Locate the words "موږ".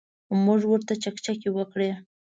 0.45-0.61